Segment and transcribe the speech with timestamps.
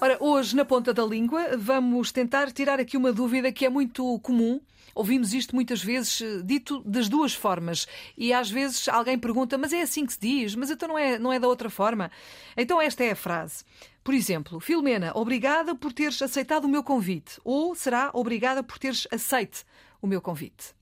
[0.00, 4.16] Ora, hoje, na ponta da língua, vamos tentar tirar aqui uma dúvida que é muito
[4.20, 4.60] comum.
[4.94, 7.84] Ouvimos isto muitas vezes eh, dito das duas formas.
[8.16, 10.54] E às vezes alguém pergunta, mas é assim que se diz?
[10.54, 12.12] Mas então não é, não é da outra forma?
[12.56, 13.64] Então esta é a frase.
[14.04, 17.40] Por exemplo, Filomena, obrigada por teres aceitado o meu convite.
[17.42, 19.64] Ou será obrigada por teres aceite
[20.00, 20.77] o meu convite.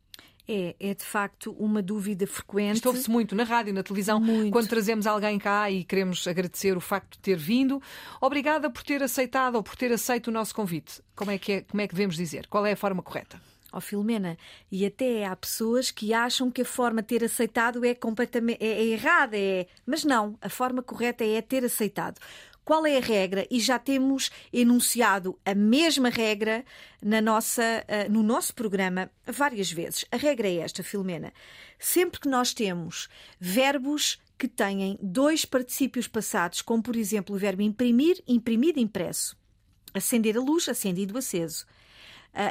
[0.48, 2.77] É, é de facto uma dúvida frequente.
[2.77, 4.52] Isto ouve-se muito na rádio, na televisão, Muito.
[4.52, 7.82] quando trazemos alguém cá e queremos agradecer o facto de ter vindo.
[8.20, 11.02] Obrigada por ter aceitado ou por ter aceito o nosso convite.
[11.16, 12.46] Como é que, é, como é que devemos dizer?
[12.46, 13.40] Qual é a forma correta?
[13.77, 14.39] Ó Filomena,
[14.73, 18.69] e até há pessoas que acham que a forma de ter aceitado é completamente é,
[18.69, 19.66] é errada, é...
[19.85, 22.19] mas não, a forma correta é ter aceitado.
[22.65, 23.47] Qual é a regra?
[23.49, 26.65] E já temos enunciado a mesma regra
[27.01, 30.05] na nossa, ah, no nosso programa várias vezes.
[30.11, 31.33] A regra é esta, Filomena.
[31.79, 37.63] Sempre que nós temos verbos que têm dois particípios passados, como por exemplo o verbo
[37.63, 39.37] imprimir, imprimido, impresso,
[39.95, 41.66] acender a luz, acendido, aceso.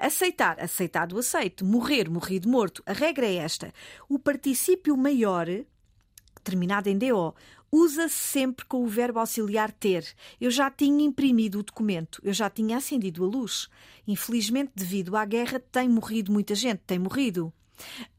[0.01, 1.63] Aceitar, aceitado, aceito.
[1.63, 2.81] Morrer, morrido, morto.
[2.85, 3.73] A regra é esta.
[4.09, 5.47] O particípio maior,
[6.43, 7.35] terminado em DO,
[7.71, 10.05] usa-se sempre com o verbo auxiliar ter.
[10.39, 13.67] Eu já tinha imprimido o documento, eu já tinha acendido a luz.
[14.07, 17.53] Infelizmente, devido à guerra, tem morrido muita gente, tem morrido.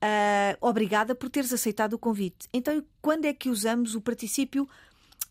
[0.03, 2.47] Uh, obrigada por teres aceitado o convite.
[2.53, 4.69] Então, quando é que usamos o particípio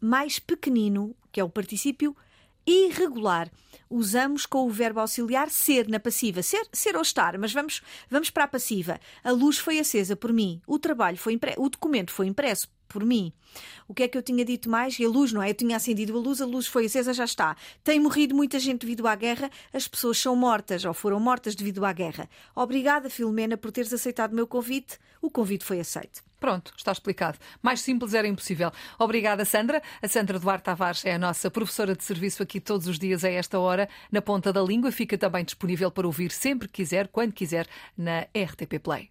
[0.01, 2.15] mais pequenino, que é o particípio
[2.65, 3.49] irregular?
[3.89, 6.41] Usamos com o verbo auxiliar ser na passiva.
[6.41, 8.99] Ser, ser ou estar, mas vamos, vamos para a passiva.
[9.23, 10.61] A luz foi acesa por mim.
[10.65, 11.39] O trabalho foi.
[11.57, 13.31] O documento foi impresso por mim.
[13.87, 14.97] O que é que eu tinha dito mais?
[14.99, 15.49] E a luz, não é?
[15.49, 17.55] Eu tinha acendido a luz, a luz foi acesa, já está.
[17.83, 21.85] Tem morrido muita gente devido à guerra, as pessoas são mortas ou foram mortas devido
[21.85, 22.29] à guerra.
[22.55, 24.97] Obrigada, Filomena, por teres aceitado o meu convite.
[25.21, 26.23] O convite foi aceito.
[26.39, 27.39] Pronto, está explicado.
[27.61, 28.71] Mais simples era impossível.
[28.99, 29.81] Obrigada, Sandra.
[30.01, 33.29] A Sandra Duarte Tavares é a nossa professora de serviço aqui todos os dias a
[33.29, 34.91] esta hora, na ponta da língua.
[34.91, 37.67] Fica também disponível para ouvir sempre que quiser, quando quiser,
[37.97, 39.09] na RTP Play.